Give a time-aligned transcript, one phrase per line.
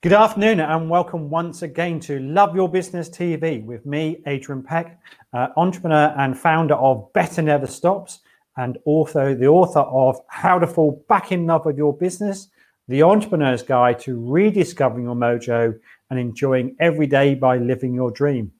[0.00, 4.96] Good afternoon and welcome once again to Love Your Business TV with me, Adrian Peck,
[5.32, 8.20] uh, entrepreneur and founder of Better Never Stops,
[8.56, 12.46] and also the author of How to Fall Back in Love with Your Business,
[12.86, 15.76] the entrepreneur's guide to rediscovering your mojo
[16.10, 18.52] and enjoying every day by living your dream.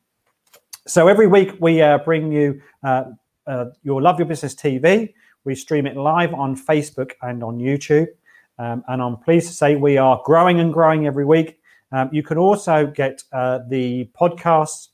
[0.88, 3.12] So every week we uh, bring you uh,
[3.46, 5.14] uh your Love Your Business TV.
[5.44, 8.08] We stream it live on Facebook and on YouTube.
[8.58, 11.60] Um, and I'm pleased to say we are growing and growing every week.
[11.92, 14.88] Um, you can also get uh, the podcasts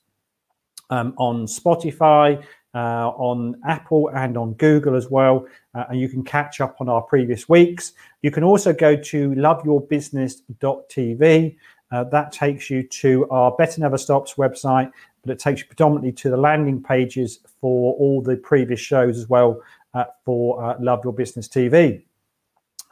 [0.90, 2.44] um, on Spotify,
[2.74, 5.46] uh, on Apple, and on Google as well.
[5.74, 7.94] Uh, and you can catch up on our previous weeks.
[8.22, 11.56] You can also go to loveyourbusiness.tv.
[11.90, 14.90] Uh, that takes you to our Better Never Stops website,
[15.22, 19.28] but it takes you predominantly to the landing pages for all the previous shows as
[19.28, 19.60] well
[19.94, 22.02] uh, for uh, Love Your Business TV.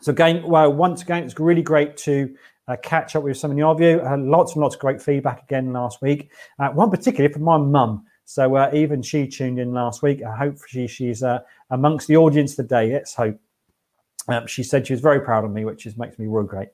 [0.02, 2.34] So again, well, once again, it's really great to
[2.66, 4.00] uh, catch up with some of you.
[4.00, 6.32] Uh, lots and lots of great feedback again last week.
[6.58, 8.04] Uh, one particularly from my mum.
[8.24, 10.20] So uh, even she tuned in last week.
[10.24, 11.38] I hope she, she's uh,
[11.70, 12.92] amongst the audience today.
[12.92, 13.38] Let's hope.
[14.26, 16.68] Um, she said she was very proud of me, which is, makes me real great.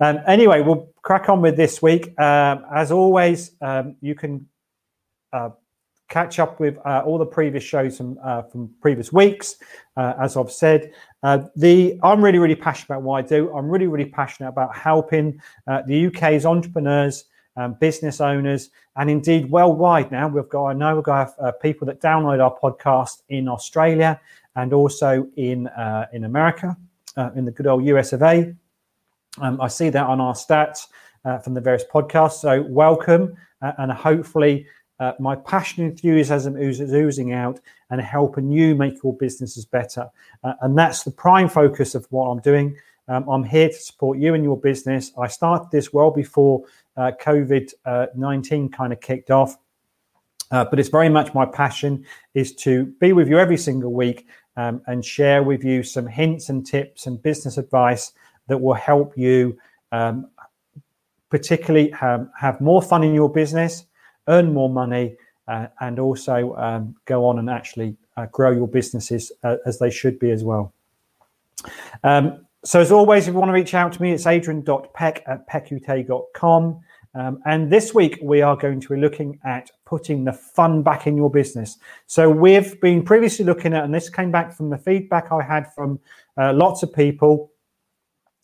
[0.00, 2.18] Um, anyway, we'll crack on with this week.
[2.20, 4.48] Um, as always, um, you can
[5.32, 5.50] uh,
[6.12, 9.56] catch up with uh, all the previous shows from uh, from previous weeks.
[9.96, 13.50] Uh, as I've said, uh, the I'm really really passionate about what I do.
[13.56, 17.24] I'm really really passionate about helping uh, the UK's entrepreneurs.
[17.54, 21.86] Um, business owners and indeed worldwide now we've got I know we've got uh, people
[21.86, 24.18] that download our podcast in Australia
[24.56, 25.68] and also in
[26.14, 26.74] in America
[27.36, 28.54] in the good old US of A.
[29.42, 30.86] Um, I see that on our stats
[31.44, 34.66] from the various podcasts so welcome and hopefully
[35.02, 37.58] uh, my passion and enthusiasm is oozing out
[37.90, 40.08] and helping you make your businesses better.
[40.44, 42.76] Uh, and that's the prime focus of what I'm doing.
[43.08, 45.10] Um, I'm here to support you and your business.
[45.18, 46.62] I started this well before
[46.96, 49.58] uh, COVID uh, 19 kind of kicked off.
[50.52, 54.28] Uh, but it's very much my passion is to be with you every single week
[54.56, 58.12] um, and share with you some hints and tips and business advice
[58.46, 59.58] that will help you
[59.90, 60.30] um,
[61.28, 63.86] particularly um, have more fun in your business
[64.28, 65.16] earn more money,
[65.48, 69.90] uh, and also um, go on and actually uh, grow your businesses uh, as they
[69.90, 70.72] should be as well.
[72.04, 75.48] Um, so, as always, if you want to reach out to me, it's adrian.peck at
[75.48, 76.80] peckuk.com.
[77.14, 81.06] Um, and this week, we are going to be looking at putting the fun back
[81.06, 81.78] in your business.
[82.06, 85.72] So, we've been previously looking at, and this came back from the feedback I had
[85.74, 85.98] from
[86.36, 87.51] uh, lots of people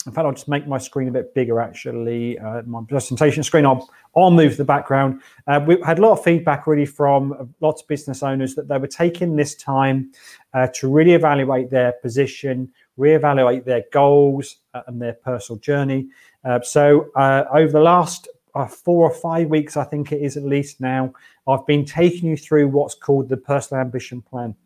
[0.08, 1.60] in fact, I'll just make my screen a bit bigger.
[1.60, 3.66] Actually, uh, my presentation screen.
[3.66, 5.20] I'll I'll move the background.
[5.46, 8.78] Uh, we had a lot of feedback really from lots of business owners that they
[8.78, 10.10] were taking this time
[10.54, 16.08] uh, to really evaluate their position, reevaluate their goals uh, and their personal journey.
[16.42, 18.28] Uh, so uh, over the last
[18.70, 21.12] four or five weeks, I think it is at least now,
[21.46, 24.56] I've been taking you through what's called the personal ambition plan.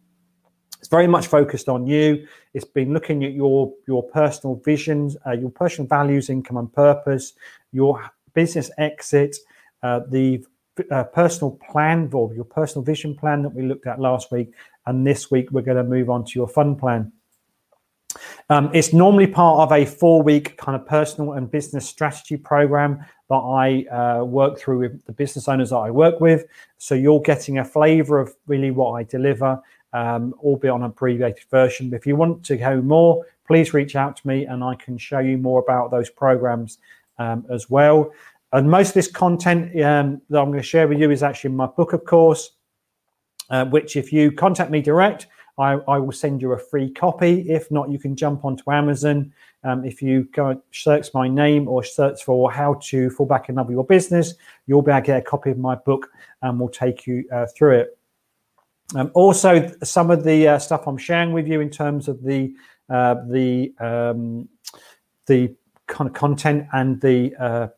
[0.93, 2.29] Very much focused on you.
[2.53, 7.33] It's been looking at your your personal visions, uh, your personal values, income, and purpose,
[7.73, 9.35] your business exit,
[9.83, 10.45] uh, the
[10.91, 14.53] uh, personal plan or your personal vision plan that we looked at last week,
[14.85, 17.11] and this week we're going to move on to your fun plan.
[18.51, 23.03] Um, it's normally part of a four week kind of personal and business strategy program
[23.31, 26.45] that I uh, work through with the business owners that I work with.
[26.77, 29.59] So you're getting a flavor of really what I deliver
[29.93, 31.93] um, albeit on an abbreviated version.
[31.93, 35.19] If you want to know more, please reach out to me and I can show
[35.19, 36.79] you more about those programs
[37.19, 38.13] um, as well.
[38.53, 41.51] And most of this content um, that I'm going to share with you is actually
[41.51, 42.53] in my book, of course,
[43.51, 45.27] uh, which if you contact me direct,
[45.59, 47.43] I, I, will send you a free copy.
[47.51, 49.33] If not, you can jump onto Amazon.
[49.65, 53.57] Um, if you go search my name or search for how to fall back in
[53.57, 54.35] love your business,
[54.67, 56.11] you'll be able to get a copy of my book
[56.41, 57.99] and we'll take you uh, through it.
[58.95, 62.55] Um, also, some of the uh, stuff I'm sharing with you in terms of the
[62.89, 64.49] uh, the um,
[65.27, 65.55] the
[65.87, 67.69] kind of content and the uh,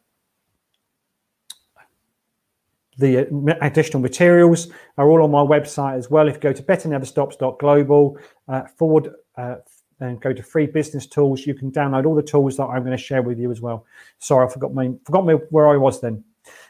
[2.99, 4.69] the additional materials
[4.99, 6.29] are all on my website as well.
[6.29, 8.19] If you go to betterneverstops.global
[8.49, 9.57] uh, forward uh,
[10.01, 12.97] and go to free business tools, you can download all the tools that I'm going
[12.97, 13.87] to share with you as well.
[14.19, 16.25] Sorry, I forgot my forgot me where I was then.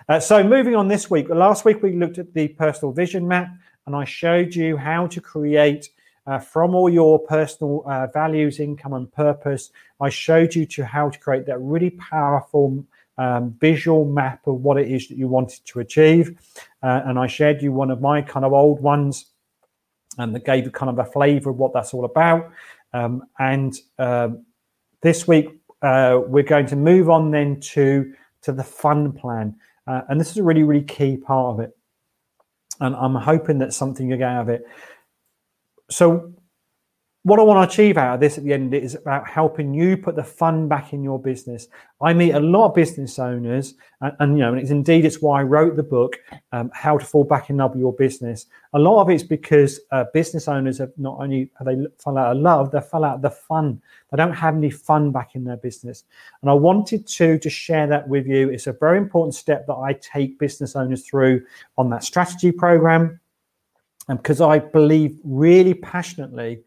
[0.08, 1.28] Uh, so moving on this week.
[1.28, 3.48] Last week we looked at the personal vision map
[3.86, 5.90] and I showed you how to create
[6.26, 9.70] uh, from all your personal uh, values, income, and purpose.
[10.00, 12.84] I showed you to how to create that really powerful
[13.18, 16.38] um, visual map of what it is that you wanted to achieve.
[16.82, 19.26] Uh, and I shared you one of my kind of old ones,
[20.18, 22.50] and that gave you kind of a flavor of what that's all about.
[22.92, 24.46] Um, and um,
[25.02, 25.48] this week,
[25.82, 29.56] uh, we're going to move on then to to the fun plan.
[29.86, 31.76] Uh, and this is a really, really key part of it.
[32.80, 34.62] And I'm hoping that something you get out of it.
[35.90, 36.32] So
[37.24, 39.96] what I want to achieve out of this at the end is about helping you
[39.96, 41.68] put the fun back in your business.
[42.02, 45.22] I meet a lot of business owners, and, and you know, and it's indeed it's
[45.22, 46.18] why I wrote the book,
[46.52, 48.44] um, "How to Fall Back in Love with Your Business."
[48.74, 52.36] A lot of it's because uh, business owners have not only have they fall out
[52.36, 53.80] of love, they fall out of the fun.
[54.10, 56.04] They don't have any fun back in their business,
[56.42, 58.50] and I wanted to to share that with you.
[58.50, 61.42] It's a very important step that I take business owners through
[61.78, 63.18] on that strategy program,
[64.08, 66.62] and because I believe really passionately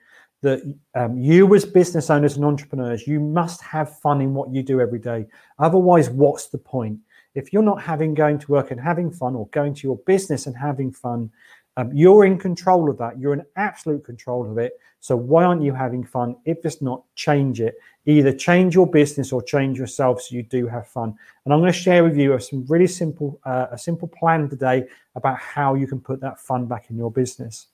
[0.47, 0.59] that
[0.95, 4.81] um, you as business owners and entrepreneurs you must have fun in what you do
[4.81, 5.27] every day.
[5.59, 6.99] Otherwise what's the point?
[7.35, 10.47] If you're not having going to work and having fun or going to your business
[10.47, 11.29] and having fun
[11.77, 13.19] um, you're in control of that.
[13.19, 14.73] You're in absolute control of it.
[14.99, 16.35] So why aren't you having fun?
[16.43, 17.75] If it's not change it.
[18.07, 21.13] Either change your business or change yourself so you do have fun.
[21.45, 24.85] And i'm going to share with you some really simple uh, a simple plan today
[25.15, 27.67] about how you can put that fun back in your business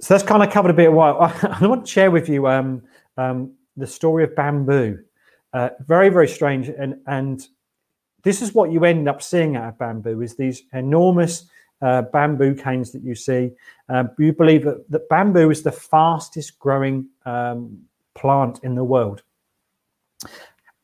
[0.00, 2.46] so that's kind of covered a bit of what I, want to share with you
[2.46, 2.82] um,
[3.16, 4.98] um, the story of bamboo.
[5.52, 6.68] Uh, very, very strange.
[6.68, 7.46] And, and
[8.22, 11.46] this is what you end up seeing out of bamboo is these enormous
[11.82, 13.50] uh, bamboo canes that you see.
[13.88, 17.78] Um, you believe that, that bamboo is the fastest growing um,
[18.14, 19.22] plant in the world.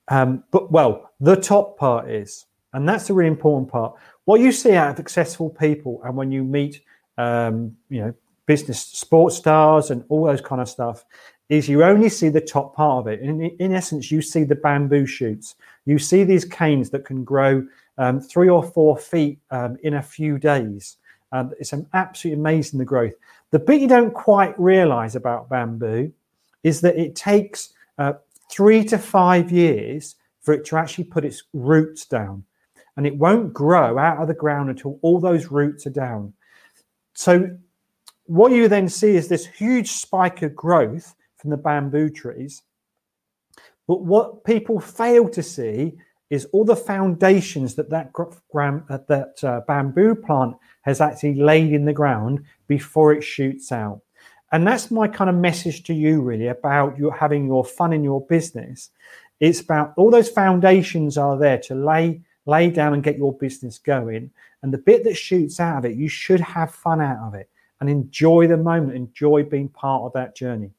[0.08, 3.94] Um, but well, the top part is, and that's the really important part.
[4.25, 6.82] What you see out of successful people, and when you meet,
[7.19, 8.14] um, you know,
[8.46, 11.05] business sports stars and all those kind of stuff
[11.49, 13.20] is you only see the top part of it.
[13.20, 15.56] In, in essence, you see the bamboo shoots.
[15.85, 17.67] You see these canes that can grow
[17.99, 20.96] um, three or four feet um, in a few days.
[21.58, 23.14] It's absolutely amazing the growth.
[23.50, 26.12] The bit you don't quite realize about bamboo
[26.62, 28.14] is that it takes uh,
[28.50, 32.44] three to five years for it to actually put its roots down.
[32.96, 36.32] And it won't grow out of the ground until all those roots are down.
[37.14, 37.58] So
[38.26, 42.62] what you then see is this huge spike of growth from the bamboo trees.
[43.87, 45.94] But what people fail to see
[46.31, 51.85] is all the foundations that that, uh, that uh, bamboo plant has actually laid in
[51.85, 54.00] the ground before it shoots out.
[54.53, 58.03] And that's my kind of message to you, really, about you having your fun in
[58.03, 58.91] your business.
[59.41, 63.79] It's about all those foundations are there to lay lay down and get your business
[63.79, 64.31] going.
[64.62, 67.49] And the bit that shoots out of it, you should have fun out of it
[67.81, 70.71] and enjoy the moment, enjoy being part of that journey.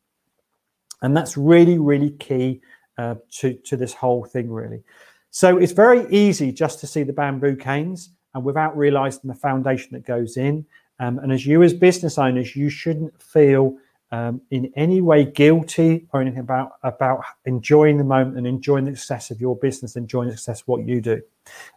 [1.01, 2.61] And that's really, really key
[2.97, 4.83] uh, to, to this whole thing, really.
[5.29, 9.89] So it's very easy just to see the bamboo canes and without realizing the foundation
[9.93, 10.65] that goes in.
[10.99, 13.77] Um, and as you, as business owners, you shouldn't feel
[14.11, 18.95] um, in any way guilty or anything about about enjoying the moment and enjoying the
[18.95, 21.21] success of your business, enjoying the success of what you do,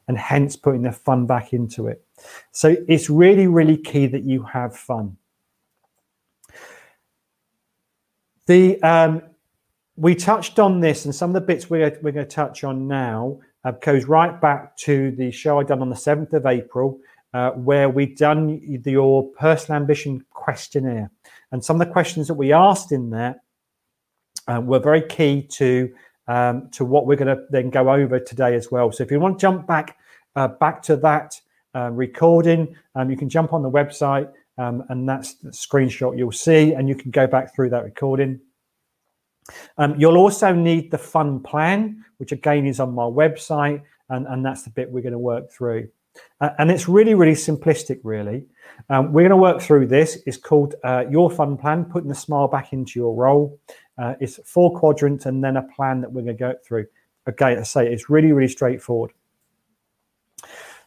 [0.06, 2.04] and hence putting the fun back into it.
[2.52, 5.16] So it's really, really key that you have fun.
[8.46, 9.22] The um,
[9.96, 12.86] we touched on this, and some of the bits we're, we're going to touch on
[12.88, 16.98] now uh, goes right back to the show I done on the seventh of April,
[17.34, 21.10] uh, where we done your personal ambition questionnaire.
[21.52, 23.42] And some of the questions that we asked in there
[24.46, 25.92] uh, were very key to
[26.26, 28.92] um, to what we're going to then go over today as well.
[28.92, 29.98] So if you want to jump back
[30.36, 31.40] uh, back to that
[31.78, 36.32] uh, recording, um, you can jump on the website, um, and that's the screenshot you'll
[36.32, 38.40] see, and you can go back through that recording.
[39.78, 44.44] Um, you'll also need the fun plan, which again is on my website, and, and
[44.44, 45.88] that's the bit we're going to work through.
[46.40, 48.44] Uh, and it's really, really simplistic, really.
[48.90, 50.18] Um, we're going to work through this.
[50.26, 53.58] It's called uh, Your Fun Plan, putting the smile back into your role.
[53.96, 56.86] Uh, it's four quadrants and then a plan that we're going to go through.
[57.28, 59.12] Okay, I say it's really, really straightforward.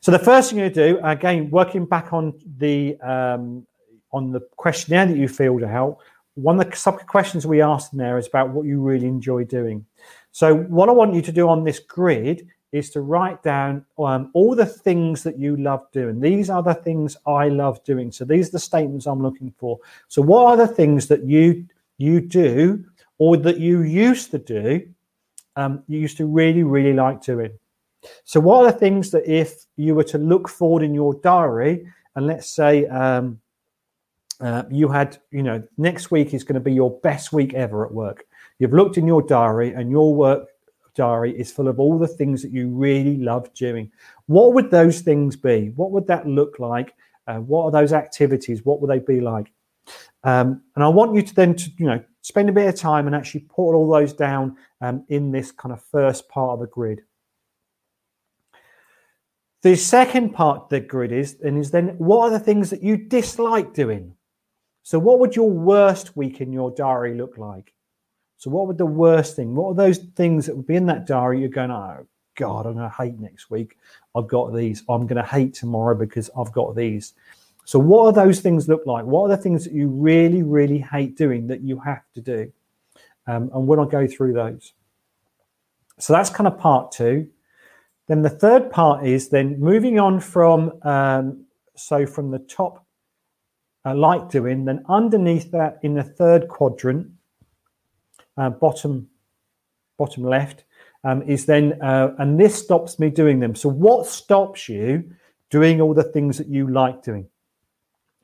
[0.02, 3.68] So the first thing to do, again, working back on the um,
[4.12, 6.00] on the questionnaire that you filled out,
[6.34, 9.44] one of the sub questions we asked in there is about what you really enjoy
[9.44, 9.86] doing.
[10.32, 14.32] So what I want you to do on this grid is to write down um,
[14.34, 16.20] all the things that you love doing.
[16.20, 18.12] These are the things I love doing.
[18.12, 19.78] So these are the statements I'm looking for.
[20.08, 21.68] So what are the things that you
[22.00, 22.84] you do
[23.20, 24.88] or that you used to do?
[25.56, 27.52] Um, you used to really really like doing.
[28.24, 31.86] So what are the things that if you were to look forward in your diary
[32.16, 33.40] and let's say um,
[34.40, 37.86] uh, you had you know next week is going to be your best week ever
[37.86, 38.26] at work.
[38.60, 40.50] You've looked in your diary and your work
[40.96, 43.92] diary is full of all the things that you really love doing.
[44.26, 45.72] What would those things be?
[45.76, 46.94] What would that look like?
[47.28, 48.66] Uh, what are those activities?
[48.66, 49.52] What would they be like?
[50.24, 53.08] Um, and I want you to then, to, you know, spend a bit of time
[53.08, 56.68] and actually put all those down um, in this kind of first part of the
[56.68, 57.02] grid.
[59.62, 62.98] The second part the grid is, and is then what are the things that you
[62.98, 64.16] dislike doing?
[64.84, 67.74] So, what would your worst week in your diary look like?
[68.38, 69.54] So, what would the worst thing?
[69.54, 71.40] What are those things that would be in that diary?
[71.40, 73.78] You're going, oh God, I'm going to hate next week.
[74.16, 74.84] I've got these.
[74.90, 77.14] I'm going to hate tomorrow because I've got these.
[77.66, 79.06] So, what are those things look like?
[79.06, 82.52] What are the things that you really, really hate doing that you have to do?
[83.28, 84.74] Um, and we'll go through those.
[86.00, 87.30] So, that's kind of part two.
[88.08, 92.86] Then the third part is then moving on from, um, so from the top
[93.86, 97.08] uh, like doing, then underneath that in the third quadrant,
[98.38, 99.08] uh, bottom
[99.98, 100.64] bottom left,
[101.04, 103.54] um, is then, uh, and this stops me doing them.
[103.54, 105.12] So what stops you
[105.52, 107.28] doing all the things that you like doing?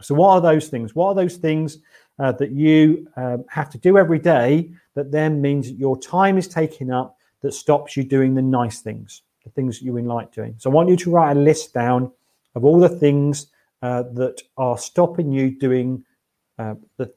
[0.02, 0.96] So what are those things?
[0.96, 1.80] What are those things
[2.20, 6.38] uh, that you um, have to do every day that then means that your time
[6.38, 10.32] is taken up that stops you doing the nice things, the things that you like
[10.34, 10.56] doing?
[10.58, 12.12] So I want you to write a list down
[12.56, 13.48] of all the things
[13.82, 16.04] uh, that are stopping you doing
[16.60, 17.14] uh, the,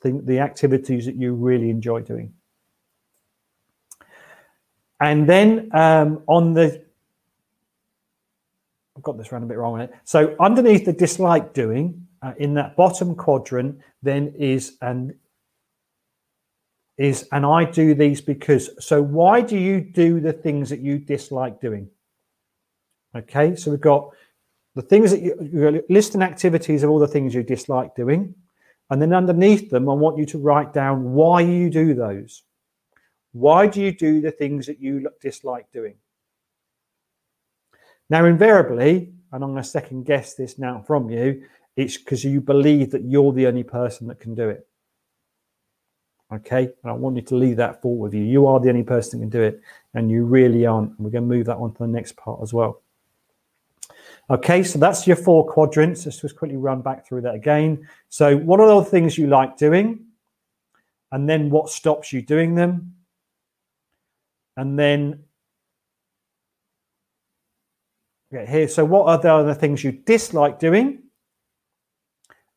[0.00, 2.32] the, the activities that you really enjoy doing.
[5.00, 6.82] And then um, on the,
[8.96, 9.92] I've got this round a bit wrong on it.
[10.04, 15.14] So underneath the dislike doing, uh, in that bottom quadrant, then is and
[16.98, 18.70] is and I do these because.
[18.84, 21.88] So why do you do the things that you dislike doing?
[23.16, 24.10] Okay, so we've got
[24.74, 28.34] the things that you, you listing activities of all the things you dislike doing,
[28.90, 32.42] and then underneath them, I want you to write down why you do those.
[33.32, 35.94] Why do you do the things that you dislike doing?
[38.10, 41.42] Now, invariably, and I'm going to second guess this now from you,
[41.76, 44.67] it's because you believe that you're the only person that can do it.
[46.30, 48.22] Okay, and I want you to leave that thought with you.
[48.22, 49.62] You are the only person that can do it,
[49.94, 50.90] and you really aren't.
[50.90, 52.82] And we're going to move that on to the next part as well.
[54.30, 56.04] Okay, so that's your four quadrants.
[56.04, 57.88] Let's just quickly run back through that again.
[58.10, 60.04] So, what are the things you like doing?
[61.10, 62.94] And then what stops you doing them?
[64.58, 65.24] And then,
[68.34, 68.68] okay, here.
[68.68, 71.04] So, what are the other things you dislike doing?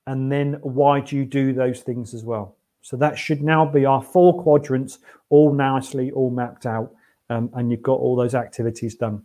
[0.05, 2.57] And then, why do you do those things as well?
[2.81, 6.93] So, that should now be our four quadrants, all nicely, all mapped out.
[7.29, 9.23] Um, and you've got all those activities done.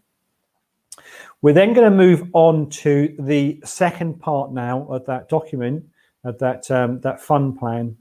[1.42, 5.84] We're then going to move on to the second part now of that document,
[6.24, 7.96] of that um, that fun plan,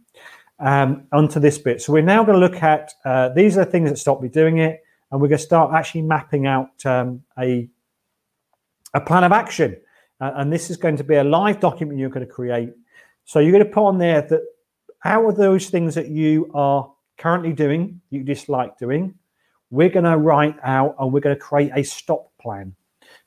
[0.60, 1.82] um, onto this bit.
[1.82, 4.30] So we're now going to look at uh, these are the things that stop me
[4.30, 7.68] doing it, and we're going to start actually mapping out um, a
[8.94, 9.78] a plan of action.
[10.22, 12.72] Uh, and this is going to be a live document you're going to create.
[13.26, 14.42] So you're going to put on there that
[15.06, 19.14] how are those things that you are currently doing, you dislike doing.
[19.70, 22.74] We're going to write out and we're going to create a stop plan.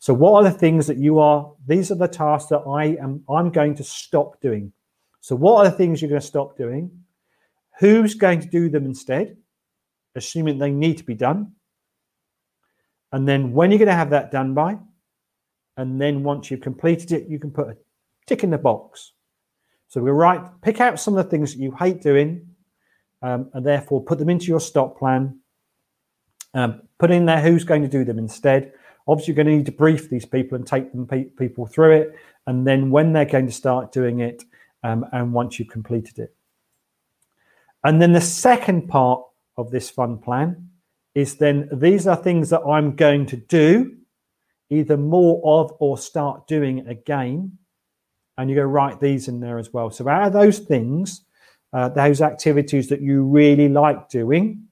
[0.00, 3.23] So what are the things that you are, these are the tasks that I am,
[3.30, 4.73] I'm going to stop doing.
[5.20, 6.90] So what are the things you're going to stop doing?
[7.78, 9.37] Who's going to do them instead?
[10.16, 11.52] Assuming they need to be done.
[13.12, 14.78] And then when you're going to have that done by,
[15.76, 17.76] and then once you've completed it, you can put a
[18.26, 19.12] tick in the box.
[19.88, 22.47] So we write, pick out some of the things that you hate doing,
[23.23, 25.40] um, and therefore put them into your stop plan.
[26.54, 28.73] Um, put in there who's going to do them instead,
[29.09, 31.92] Obviously, you're going to need to brief these people and take them pe- people through
[31.92, 32.14] it.
[32.47, 34.45] And then when they're going to start doing it,
[34.85, 36.35] um, and once you've completed it.
[37.83, 39.23] And then the second part
[39.57, 40.68] of this fun plan
[41.14, 43.97] is then these are things that I'm going to do
[44.71, 47.57] either more of or start doing again.
[48.38, 49.90] And you go write these in there as well.
[49.90, 51.23] So, out of those things,
[51.73, 54.68] uh, those activities that you really like doing,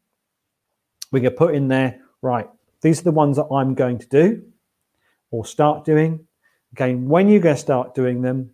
[1.12, 2.48] going to put in there, right,
[2.82, 4.42] these are the ones that I'm going to do
[5.30, 6.26] or start doing.
[6.72, 8.50] Again, when you're going to start doing them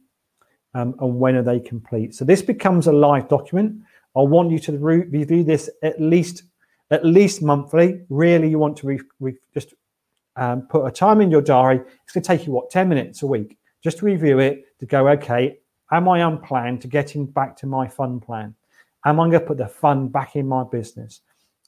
[0.75, 2.14] um, and when are they complete.
[2.14, 3.83] So this becomes a live document.
[4.16, 6.45] I want you to re- review this at least
[6.90, 8.02] at least monthly.
[8.11, 9.75] Really, you want to re- re- just
[10.37, 11.81] um, put a time in your diary.
[12.04, 15.09] It's going to take you what ten minutes a week just review it to go.
[15.09, 15.59] Okay,
[15.91, 18.55] am I unplanned to getting back to my fun plan?
[19.05, 21.21] Am I going to put the fun back in my business?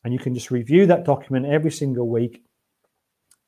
[0.04, 2.44] and you can just review that document every single week.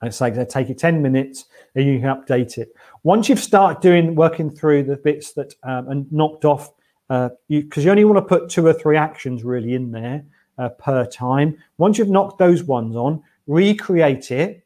[0.00, 2.74] And it's like they take you 10 minutes and you can update it.
[3.02, 6.72] Once you've started doing working through the bits that um, and knocked off,
[7.08, 10.24] because uh, you, you, only want to put two or three actions really in there
[10.58, 11.56] uh, per time.
[11.78, 14.65] Once you've knocked those ones on, recreate it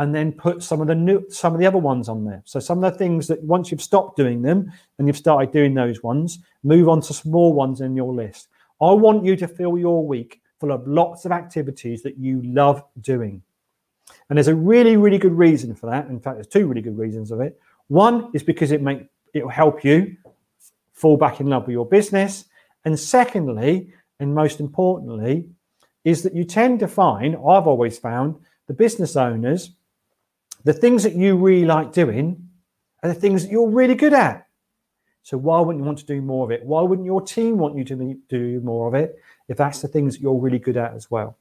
[0.00, 2.40] and then put some of the new some of the other ones on there.
[2.46, 5.74] So some of the things that once you've stopped doing them and you've started doing
[5.74, 8.48] those ones, move on to small ones in your list.
[8.80, 12.82] I want you to fill your week full of lots of activities that you love
[13.02, 13.42] doing.
[14.30, 16.06] And there's a really, really good reason for that.
[16.06, 17.60] In fact, there's two really good reasons of it.
[17.88, 20.16] One is because it make it will help you
[20.94, 22.46] fall back in love with your business.
[22.86, 25.44] And secondly, and most importantly,
[26.04, 29.72] is that you tend to find, I've always found, the business owners,
[30.64, 32.48] the things that you really like doing
[33.02, 34.46] are the things that you're really good at.
[35.22, 36.64] So why wouldn't you want to do more of it?
[36.64, 40.14] Why wouldn't your team want you to do more of it if that's the things
[40.14, 41.36] that you're really good at as well?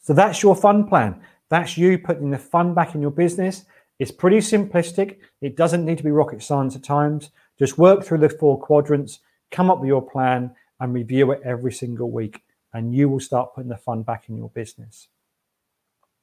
[0.00, 1.20] So that's your fun plan.
[1.48, 3.64] That's you putting the fun back in your business.
[3.98, 5.18] It's pretty simplistic.
[5.40, 7.30] It doesn't need to be rocket science at times.
[7.58, 9.20] Just work through the four quadrants,
[9.50, 12.42] come up with your plan, and review it every single week.
[12.72, 15.08] And you will start putting the fun back in your business.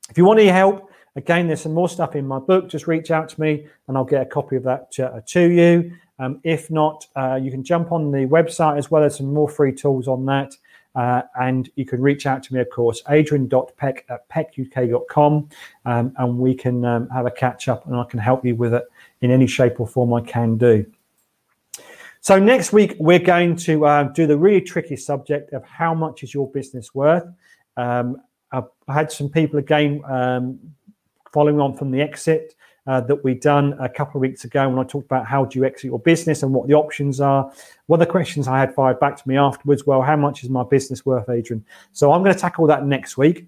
[0.10, 2.70] If you want any help, again, there's some more stuff in my book.
[2.70, 5.50] Just reach out to me and I'll get a copy of that to, uh, to
[5.50, 5.94] you.
[6.20, 9.50] Um, if not, uh, you can jump on the website as well as some more
[9.50, 10.56] free tools on that.
[10.96, 15.50] Uh, and you can reach out to me, of course, adrian.peck at peckuk.com,
[15.86, 18.76] um, and we can um, have a catch up and I can help you with
[18.76, 18.84] it
[19.22, 20.86] in any shape or form I can do.
[22.22, 26.24] So, next week, we're going to uh, do the really tricky subject of how much
[26.24, 27.26] is your business worth.
[27.76, 28.22] Um,
[28.54, 30.60] I've had some people again um,
[31.32, 32.56] following on from the exit
[32.86, 35.58] uh, that we done a couple of weeks ago when I talked about how do
[35.58, 37.52] you exit your business and what the options are.
[37.88, 40.50] One of the questions I had fired back to me afterwards, well, how much is
[40.50, 41.66] my business worth, Adrian?
[41.94, 43.48] So I'm going to tackle that next week.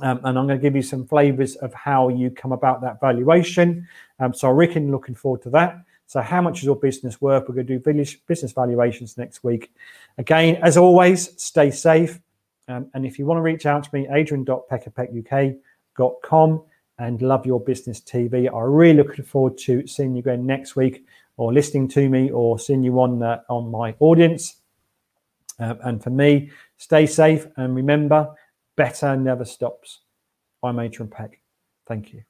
[0.00, 3.00] Um, and I'm going to give you some flavors of how you come about that
[3.00, 3.86] valuation.
[4.20, 5.82] Um, so I reckon looking forward to that.
[6.06, 7.48] So how much is your business worth?
[7.48, 9.72] We're going to do business valuations next week.
[10.16, 12.20] Again, as always, stay safe.
[12.68, 16.62] Um, and if you want to reach out to me, adrian.peckerpeckuk.com
[16.98, 18.48] and Love Your Business TV.
[18.48, 21.06] I'm really looking forward to seeing you again next week
[21.36, 24.56] or listening to me or seeing you on, uh, on my audience.
[25.58, 28.28] Uh, and for me, stay safe and remember,
[28.76, 30.00] better never stops.
[30.62, 31.40] I'm Adrian Peck.
[31.86, 32.22] Thank you.